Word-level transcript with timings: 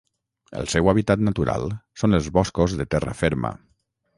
El 0.59 0.63
seu 0.73 0.89
hàbitat 0.93 1.21
natural 1.27 1.67
són 2.03 2.19
els 2.19 2.31
boscos 2.39 2.77
de 2.81 2.89
terra 2.95 3.15
ferma. 3.25 3.53